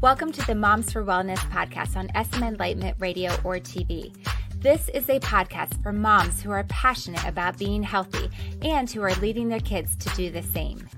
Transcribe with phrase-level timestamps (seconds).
[0.00, 4.14] Welcome to the Moms for Wellness podcast on SM Enlightenment Radio or TV.
[4.54, 8.30] This is a podcast for moms who are passionate about being healthy
[8.62, 10.88] and who are leading their kids to do the same.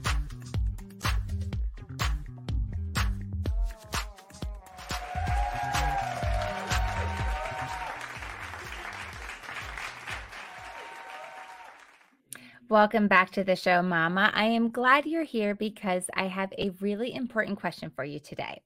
[12.70, 14.30] Welcome back to the show, Mama.
[14.32, 18.62] I am glad you're here because I have a really important question for you today.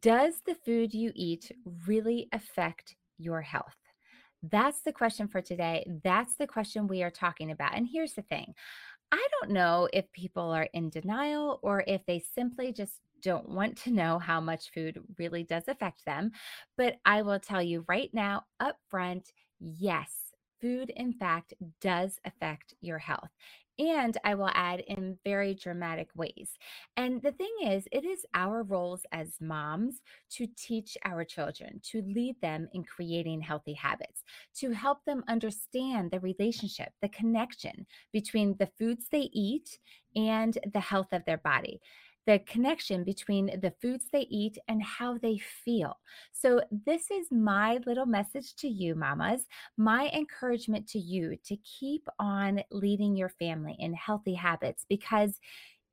[0.00, 1.50] Does the food you eat
[1.86, 3.78] really affect your health?
[4.42, 5.86] That's the question for today.
[6.04, 7.74] That's the question we are talking about.
[7.74, 8.52] And here's the thing
[9.12, 13.78] I don't know if people are in denial or if they simply just don't want
[13.78, 16.32] to know how much food really does affect them.
[16.76, 20.21] But I will tell you right now, up front, yes,
[20.62, 21.52] food, in fact,
[21.82, 23.28] does affect your health.
[23.78, 26.58] And I will add in very dramatic ways.
[26.96, 32.02] And the thing is, it is our roles as moms to teach our children, to
[32.02, 34.24] lead them in creating healthy habits,
[34.58, 39.78] to help them understand the relationship, the connection between the foods they eat
[40.14, 41.80] and the health of their body
[42.26, 45.98] the connection between the foods they eat and how they feel.
[46.32, 52.06] So, this is my little message to you, mamas, my encouragement to you to keep
[52.18, 55.40] on leading your family in healthy habits because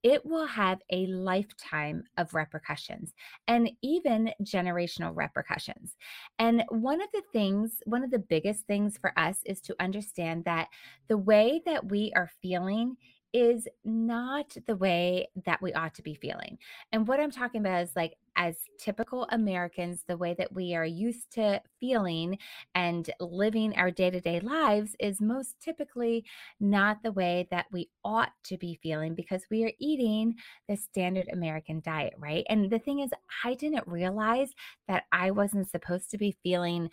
[0.02, 3.14] it will have a lifetime of repercussions
[3.47, 5.97] and even generational repercussions.
[6.38, 10.45] And one of the things, one of the biggest things for us is to understand
[10.45, 10.69] that
[11.09, 12.95] the way that we are feeling
[13.33, 16.58] is not the way that we ought to be feeling.
[16.91, 20.86] And what I'm talking about is like, as typical Americans, the way that we are
[20.86, 22.38] used to feeling
[22.73, 26.23] and living our day to day lives is most typically
[26.61, 30.36] not the way that we ought to be feeling because we are eating
[30.69, 32.45] the standard American diet, right?
[32.47, 33.11] And the thing is,
[33.43, 34.52] I didn't realize
[34.88, 36.89] that I wasn't supposed to be feeling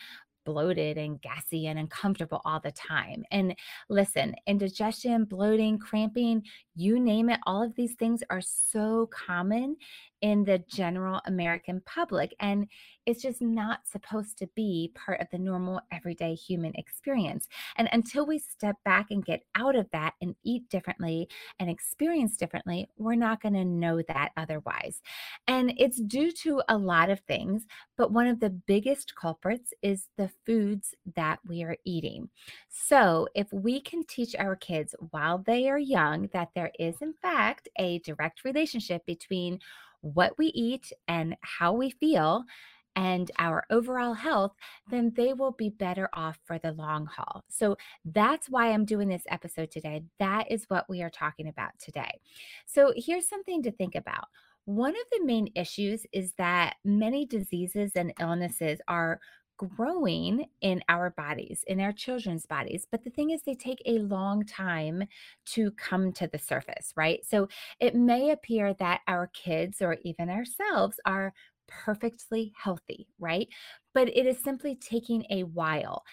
[0.47, 3.25] bloated and gassy and uncomfortable all the time.
[3.31, 3.55] And
[3.91, 6.45] listen, indigestion, bloating, cramping,
[6.75, 9.77] you name it, all of these things are so common
[10.23, 12.35] in the general American public.
[12.41, 12.69] And
[13.07, 17.49] it's just not supposed to be part of the normal everyday human experience.
[17.77, 21.29] And until we step back and get out of that and eat differently
[21.61, 25.03] and experience differently, we're not going to know that otherwise.
[25.47, 27.67] And it's due to a lot of things,
[27.97, 32.29] but one of the biggest culprits is the foods that we are eating.
[32.69, 37.15] So if we can teach our kids while they are young that there is, in
[37.15, 39.61] fact, a direct relationship between
[40.15, 42.45] what we eat and how we feel
[42.97, 44.53] and our overall health,
[44.91, 47.45] then they will be better off for the long haul.
[47.49, 50.03] So that's why I'm doing this episode today.
[50.19, 52.21] That is what we are talking about today.
[52.65, 54.25] So here's something to think about.
[54.65, 59.21] One of the main issues is that many diseases and illnesses are
[59.57, 62.87] growing in our bodies, in our children's bodies.
[62.91, 65.05] But the thing is, they take a long time
[65.47, 67.25] to come to the surface, right?
[67.25, 67.49] So
[67.81, 71.33] it may appear that our kids or even ourselves are
[71.69, 73.49] perfectly healthy, right?
[73.95, 76.05] But it is simply taking a while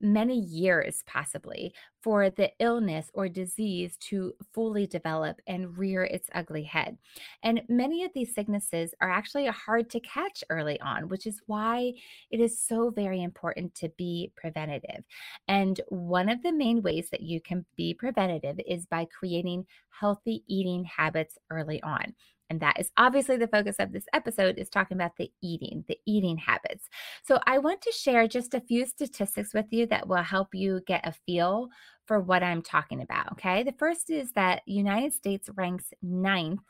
[0.00, 6.64] many years possibly for the illness or disease to fully develop and rear its ugly
[6.64, 6.98] head.
[7.42, 11.92] And many of these sicknesses are actually hard to catch early on, which is why
[12.30, 15.04] it is so very important to be preventative.
[15.46, 20.42] And one of the main ways that you can be preventative is by creating healthy
[20.48, 22.14] eating habits early on
[22.52, 25.98] and that is obviously the focus of this episode is talking about the eating the
[26.06, 26.90] eating habits.
[27.24, 30.82] So i want to share just a few statistics with you that will help you
[30.86, 31.70] get a feel
[32.04, 33.62] for what i'm talking about okay?
[33.62, 36.60] The first is that united states ranks ninth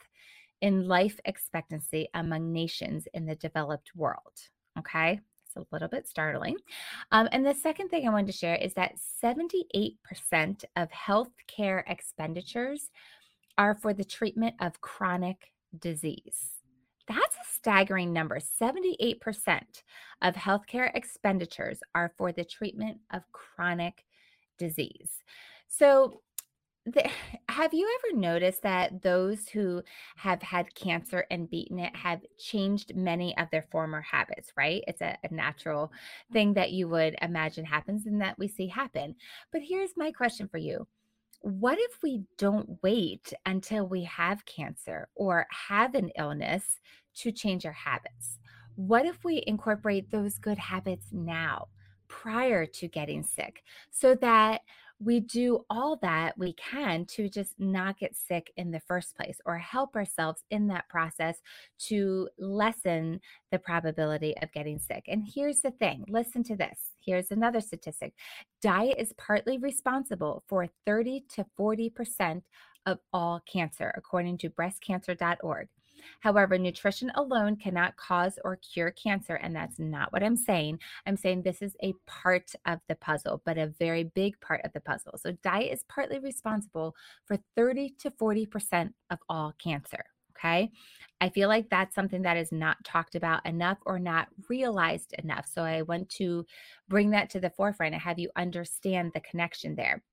[0.61, 4.39] in life expectancy among nations in the developed world
[4.79, 5.19] okay?
[5.45, 6.55] It's a little bit startling.
[7.11, 9.97] Um, and the second thing I wanted to share is that 78%
[10.77, 12.89] of healthcare expenditures
[13.57, 16.53] are for the treatment of chronic disease.
[17.07, 18.39] That's a staggering number.
[18.39, 19.61] 78%
[20.21, 24.05] of healthcare expenditures are for the treatment of chronic
[24.57, 25.11] disease.
[25.67, 26.21] So,
[26.85, 27.09] the,
[27.49, 29.81] have you ever noticed that those who
[30.15, 34.83] have had cancer and beaten it have changed many of their former habits, right?
[34.87, 35.91] It's a, a natural
[36.31, 39.15] thing that you would imagine happens and that we see happen.
[39.51, 40.87] But here's my question for you
[41.43, 46.79] what if we don't wait until we have cancer or have an illness
[47.15, 48.39] to change our habits?
[48.75, 51.67] What if we incorporate those good habits now,
[52.07, 53.61] prior to getting sick,
[53.91, 54.61] so that
[55.03, 59.37] we do all that we can to just not get sick in the first place
[59.45, 61.37] or help ourselves in that process
[61.77, 63.19] to lessen
[63.51, 65.03] the probability of getting sick.
[65.07, 66.79] And here's the thing listen to this.
[66.99, 68.13] Here's another statistic
[68.61, 72.41] diet is partly responsible for 30 to 40%
[72.85, 75.67] of all cancer, according to breastcancer.org.
[76.19, 79.35] However, nutrition alone cannot cause or cure cancer.
[79.35, 80.79] And that's not what I'm saying.
[81.05, 84.73] I'm saying this is a part of the puzzle, but a very big part of
[84.73, 85.13] the puzzle.
[85.17, 86.95] So, diet is partly responsible
[87.25, 90.05] for 30 to 40% of all cancer.
[90.37, 90.71] Okay.
[91.21, 95.47] I feel like that's something that is not talked about enough or not realized enough.
[95.47, 96.45] So I want to
[96.89, 100.03] bring that to the forefront and have you understand the connection there.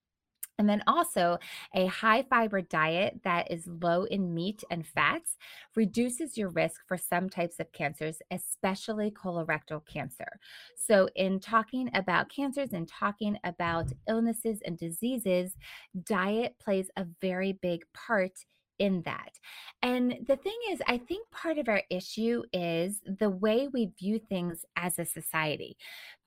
[0.60, 1.38] And then also,
[1.74, 5.38] a high fiber diet that is low in meat and fats
[5.74, 10.38] reduces your risk for some types of cancers, especially colorectal cancer.
[10.76, 15.56] So, in talking about cancers and talking about illnesses and diseases,
[16.04, 18.44] diet plays a very big part
[18.78, 19.38] in that.
[19.82, 24.18] And the thing is, I think part of our issue is the way we view
[24.18, 25.78] things as a society.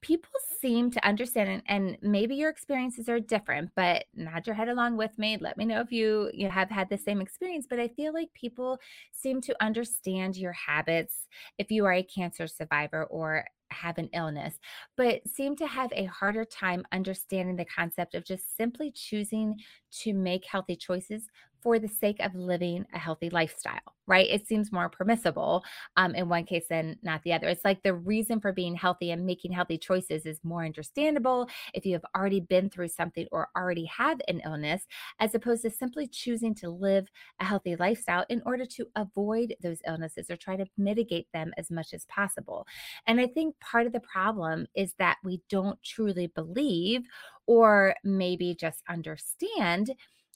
[0.04, 0.30] People
[0.60, 4.98] seem to understand, and, and maybe your experiences are different, but nod your head along
[4.98, 5.38] with me.
[5.40, 7.66] Let me know if you, you have had the same experience.
[7.70, 8.80] But I feel like people
[9.14, 11.28] seem to understand your habits
[11.58, 14.60] if you are a cancer survivor or have an illness,
[14.98, 19.56] but seem to have a harder time understanding the concept of just simply choosing
[19.92, 21.30] to make healthy choices
[21.63, 24.27] for the sake of living a healthy lifestyle, right?
[24.30, 25.63] It seems more permissible
[25.95, 27.48] um, in one case than not the other.
[27.48, 31.86] It's like the reason for being healthy and making healthy choices is more understandable if
[31.86, 34.86] you have already been through something or already have an illness,
[35.19, 37.07] as opposed to simply choosing to live
[37.39, 41.71] a healthy lifestyle in order to avoid those illnesses or try to mitigate them as
[41.71, 42.68] much as possible.
[43.07, 47.04] And I think part of the problem is that we don't truly believe
[47.48, 49.92] or maybe just understand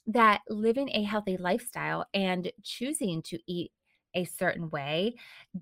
[0.08, 3.70] that living a healthy lifestyle and choosing to eat
[4.14, 5.14] a certain way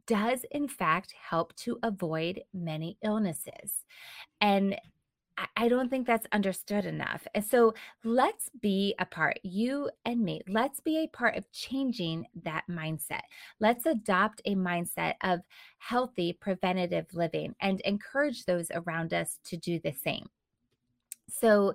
[0.06, 3.84] does, in fact, help to avoid many illnesses.
[4.40, 4.76] And
[5.54, 7.26] I don't think that's understood enough.
[7.34, 12.26] And so let's be a part, you and me, let's be a part of changing
[12.44, 13.20] that mindset.
[13.60, 15.40] Let's adopt a mindset of
[15.76, 20.26] healthy preventative living and encourage those around us to do the same.
[21.28, 21.74] So,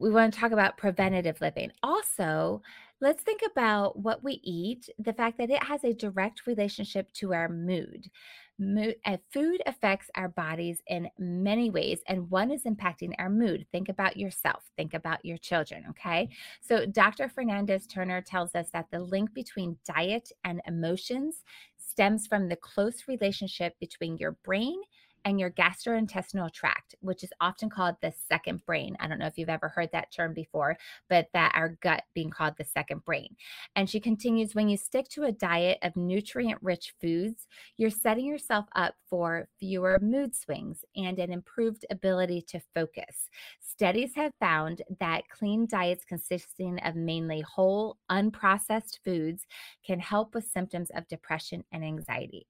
[0.00, 1.70] we want to talk about preventative living.
[1.82, 2.62] Also,
[3.02, 7.34] let's think about what we eat, the fact that it has a direct relationship to
[7.34, 8.10] our mood.
[8.58, 13.66] Mood, uh, food affects our bodies in many ways, and one is impacting our mood.
[13.72, 16.30] Think about yourself, think about your children, okay?
[16.62, 17.28] So, Dr.
[17.28, 21.42] Fernandez Turner tells us that the link between diet and emotions
[21.78, 24.80] stems from the close relationship between your brain
[25.24, 28.96] and your gastrointestinal tract, which is often called the second brain.
[29.00, 30.76] I don't know if you've ever heard that term before,
[31.08, 33.36] but that our gut being called the second brain.
[33.76, 37.46] And she continues when you stick to a diet of nutrient rich foods,
[37.76, 43.28] you're setting yourself up for fewer mood swings and an improved ability to focus.
[43.60, 49.46] Studies have found that clean diets consisting of mainly whole, unprocessed foods
[49.84, 52.46] can help with symptoms of depression and anxiety.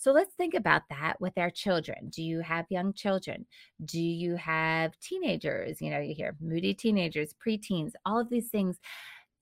[0.00, 2.08] So let's think about that with our children.
[2.08, 3.44] Do you have young children?
[3.84, 5.82] Do you have teenagers?
[5.82, 8.80] You know, you hear moody teenagers, preteens, all of these things.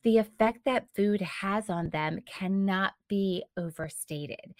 [0.02, 4.52] The effect that food has on them cannot be overstated.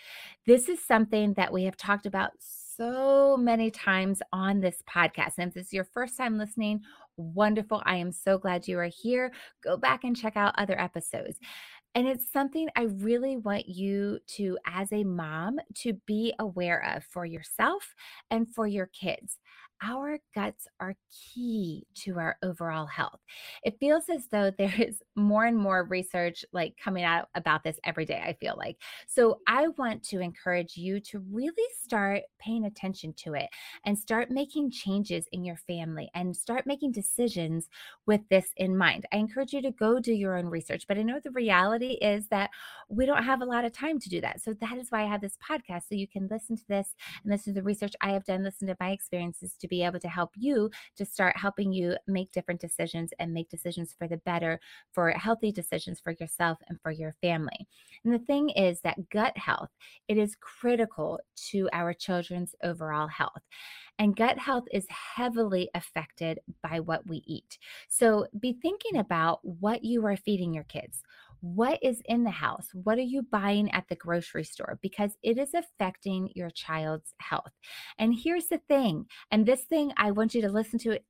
[0.47, 5.34] This is something that we have talked about so many times on this podcast.
[5.39, 6.81] And if this is your first time listening,
[7.17, 7.82] wonderful.
[7.84, 9.32] I am so glad you are here.
[9.65, 11.41] Go back and check out other episodes.
[11.95, 17.05] And it's something I really want you to, as a mom, to be aware of
[17.05, 17.95] for yourself
[18.31, 19.39] and for your kids
[19.82, 23.20] our guts are key to our overall health.
[23.63, 27.79] It feels as though there is more and more research like coming out about this
[27.85, 28.77] every day, I feel like.
[29.06, 29.58] So mm-hmm.
[29.58, 33.49] I want to encourage you to really start paying attention to it
[33.85, 37.69] and start making changes in your family and start making decisions
[38.06, 39.06] with this in mind.
[39.13, 42.29] I encourage you to go do your own research, but I know the reality is
[42.29, 42.51] that
[42.89, 44.41] we don't have a lot of time to do that.
[44.41, 47.32] So that is why I have this podcast so you can listen to this and
[47.32, 50.08] listen to the research I have done, listen to my experiences to be able to
[50.08, 54.60] help you to start helping you make different decisions and make decisions for the better,
[54.93, 57.67] for healthy decisions for yourself and for your family.
[58.05, 59.70] And the thing is that gut health,
[60.08, 61.20] it is critical
[61.51, 63.43] to our children's overall health.
[63.98, 67.58] And gut health is heavily affected by what we eat.
[67.89, 69.01] So be thinking mm.
[69.01, 71.03] about what you are feeding your kids
[71.41, 72.69] what is in the house?
[72.73, 74.79] What are you buying at the grocery store?
[74.83, 77.53] Because it is affecting your child's health.
[77.99, 81.05] And here's the thing, and this thing I want you to listen to it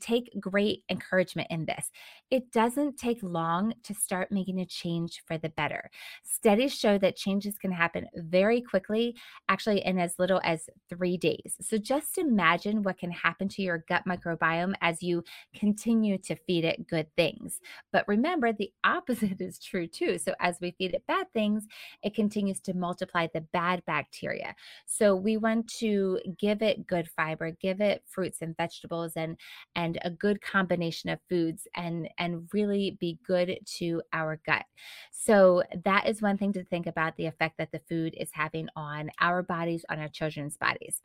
[0.00, 1.90] take great encouragement in this.
[2.30, 5.90] It doesn't take long to start making a change for the better.
[6.22, 9.16] Studies show that changes can happen very quickly,
[9.48, 11.56] actually, in as little as three days.
[11.60, 15.22] So just imagine what can happen to your gut microbiome as you
[15.54, 17.60] continue to feed it good things.
[17.92, 20.18] But remember, the opposite is true too.
[20.18, 21.66] So as we feed it bad things,
[22.02, 24.54] it continues to multiply the bad bacteria.
[24.86, 29.36] So we want to give it good fiber, give it fruits and vegetables and
[29.76, 34.64] and a good combination of foods and and really be good to our gut.
[35.12, 38.68] So that is one thing to think about the effect that the food is having
[38.76, 41.02] on our bodies, on our children's bodies.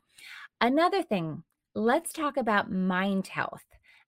[0.60, 1.42] Another thing,
[1.74, 3.64] let's talk about mind health,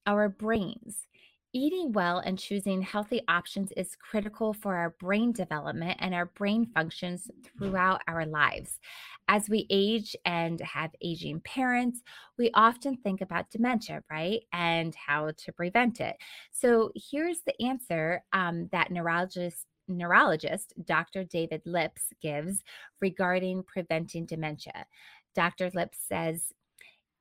[0.07, 1.07] our brains.
[1.55, 6.67] Eating well and choosing healthy options is critical for our brain development and our brain
[6.75, 8.81] functions throughout our lives.
[9.29, 12.01] As we age and have aging parents,
[12.39, 14.41] we often think about dementia, right?
[14.55, 16.17] And how to prevent it.
[16.53, 21.23] So here's the answer um, that neurologist neurologist Dr.
[21.25, 22.63] David Lips gives
[23.03, 24.87] regarding preventing dementia.
[25.35, 25.71] Dr.
[25.75, 26.55] Lips says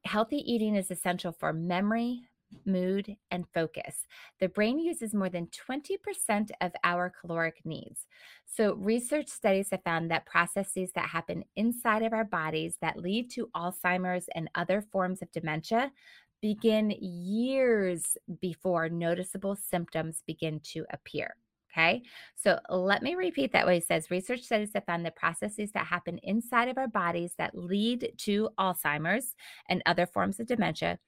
[0.06, 2.22] healthy eating is essential for memory,
[2.66, 4.08] mood, and focus.
[4.40, 8.06] The brain uses more than 20% of our caloric needs.
[8.46, 13.30] So, research studies have found that processes that happen inside of our bodies that lead
[13.32, 15.92] to Alzheimer's and other forms of dementia
[16.42, 21.36] begin years before noticeable symptoms begin to appear.
[21.72, 22.02] Okay,
[22.36, 24.12] so let me repeat that what he says.
[24.12, 28.50] Research studies have found that processes that happen inside of our bodies that lead to
[28.60, 29.36] Alzheimer's
[29.70, 31.00] and other forms of dementia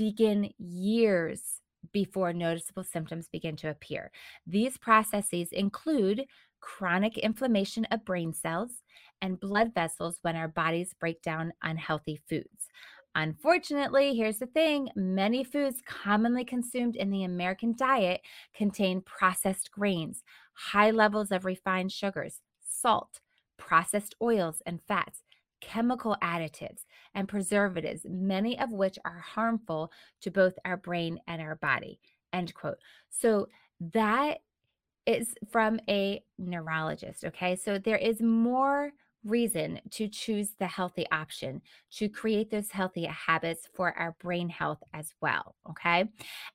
[0.00, 1.60] begin years
[1.92, 4.10] before noticeable symptoms begin to appear.
[4.46, 6.24] These processes include
[6.60, 8.82] chronic inflammation of brain cells
[9.20, 12.68] and blood vessels when our bodies break down unhealthy foods.
[13.14, 18.22] Unfortunately, here's the thing many foods commonly consumed in the American diet
[18.54, 23.20] contain processed grains, high levels of refined sugars, salt,
[23.58, 25.24] processed oils and fats,
[25.60, 31.56] chemical additives, and preservatives, many of which are harmful to both our brain and our
[31.56, 31.98] body.
[32.32, 32.78] End quote.
[33.08, 33.48] So
[33.92, 34.38] that
[35.06, 37.24] is from a neurologist.
[37.24, 37.56] Okay.
[37.56, 38.92] So there is more
[39.24, 41.60] reason to choose the healthy option
[41.90, 45.54] to create those healthy habits for our brain health as well.
[45.68, 46.04] Okay.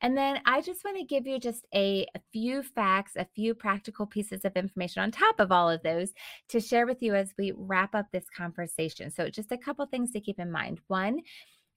[0.01, 3.53] And then I just want to give you just a, a, few facts, a few
[3.53, 6.11] practical pieces of information on top of all of those
[6.49, 9.11] to share with you as we wrap up this conversation.
[9.11, 10.79] So, just a couple things to keep in mind.
[10.87, 11.21] One,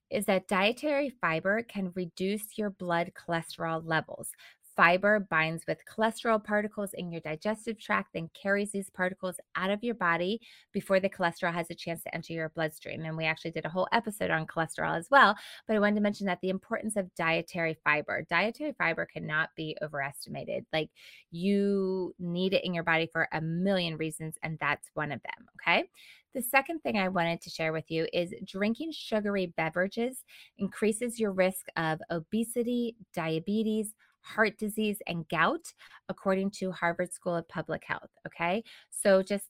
[0.09, 4.31] is that dietary fiber can reduce your blood cholesterol levels.
[4.79, 9.83] Fiber binds with cholesterol particles in your digestive tract, then carries these particles out of
[9.83, 10.39] your body
[10.71, 13.03] before the cholesterol has a chance to enter your bloodstream.
[13.03, 15.35] And we actually did a whole episode on cholesterol as well.
[15.67, 18.25] But I wanted to mention that the importance of dietary fiber.
[18.29, 20.65] Dietary fiber cannot be overestimated.
[20.71, 20.91] Like
[21.29, 25.45] you need it in your body for a million reasons, and that's one of them.
[25.59, 25.89] Okay.
[26.35, 30.23] The second thing I wanted to share with you is drinking sugary beverages
[30.57, 35.73] increases your risk of obesity, diabetes, heart disease, and gout,
[36.07, 38.09] according to Harvard School of Public Health.
[38.27, 38.63] Okay.
[38.91, 39.45] So just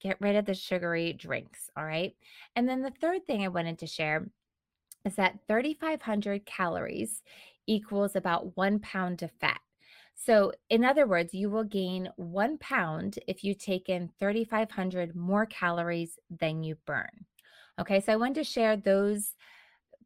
[0.00, 1.70] get rid of the sugary drinks.
[1.76, 2.14] All right.
[2.56, 4.26] And then the third thing I wanted to share
[5.04, 7.22] is that 3,500 calories
[7.66, 9.60] equals about one pound of fat.
[10.22, 15.46] So, in other words, you will gain one pound if you take in 3,500 more
[15.46, 17.24] calories than you burn.
[17.78, 19.32] Okay, so I wanted to share those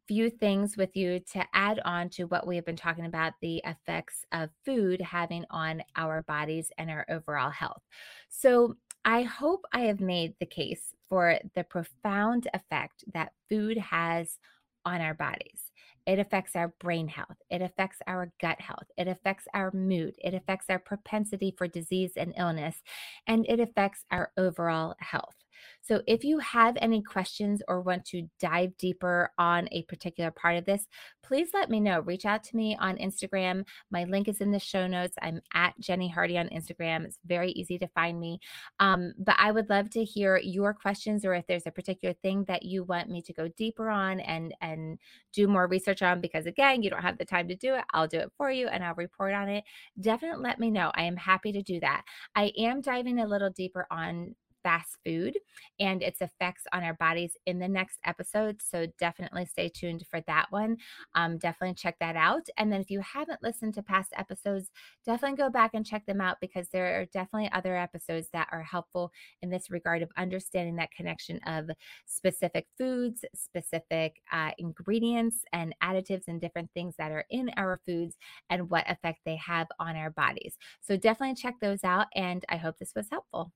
[0.07, 3.61] few things with you to add on to what we have been talking about the
[3.65, 7.81] effects of food having on our bodies and our overall health.
[8.29, 14.39] So, I hope I have made the case for the profound effect that food has
[14.85, 15.71] on our bodies.
[16.05, 17.37] It affects our brain health.
[17.49, 18.85] It affects our gut health.
[18.97, 20.15] It affects our mood.
[20.19, 22.81] It affects our propensity for disease and illness.
[23.27, 25.35] And it affects our overall health.
[25.81, 30.57] So if you have any questions or want to dive deeper on a particular part
[30.57, 30.87] of this,
[31.23, 31.99] please let me know.
[32.01, 33.65] Reach out to me on Instagram.
[33.91, 35.15] My link is in the show notes.
[35.21, 37.05] I'm at Jenny Hardy on Instagram.
[37.05, 38.39] It's very easy to find me.
[38.79, 42.45] Um, but I would love to hear your questions or if there's a particular thing
[42.47, 44.97] that you want me to go deeper on and and
[45.33, 47.83] do more research on because again, you don't have the time to do it.
[47.93, 49.63] I'll do it for you and I'll report on it.
[49.99, 50.91] Definitely let me know.
[50.95, 52.03] I am happy to do that.
[52.35, 54.35] I am diving a little deeper on
[54.65, 55.37] fast food
[55.79, 58.59] and its effects on our bodies in the next episode.
[58.63, 60.77] So definitely stay tuned for that one.
[61.13, 62.47] Um, definitely check that out.
[62.57, 64.71] And then if you haven't listened to past episodes,
[65.05, 68.63] definitely go back and check them out because there are definitely other episodes that are
[68.63, 69.11] helpful
[69.43, 71.69] in this regard of understanding that connection of
[72.07, 78.17] specific foods, specific uh, ingredients, and additives and different things that are in our foods
[78.49, 80.57] and what effect they have on our bodies.
[80.81, 82.07] So definitely check those out.
[82.15, 83.51] And I hope this was helpful.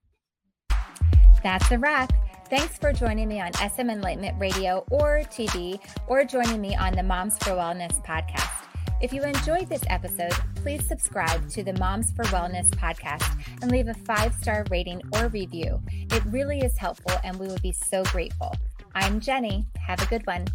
[1.43, 2.11] That's a wrap.
[2.49, 7.03] Thanks for joining me on SM Enlightenment Radio or TV, or joining me on the
[7.03, 8.65] Moms for Wellness podcast.
[9.01, 13.87] If you enjoyed this episode, please subscribe to the Moms for Wellness podcast and leave
[13.87, 15.79] a five star rating or review.
[15.91, 18.53] It really is helpful, and we would be so grateful.
[18.95, 19.67] I'm Jenny.
[19.77, 20.45] Have a good one.